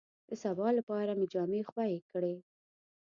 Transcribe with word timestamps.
د 0.29 0.31
سبا 0.43 0.67
لپاره 0.77 1.11
مې 1.19 1.25
جامې 1.33 1.61
خوې 1.69 1.93
کړې. 2.11 2.35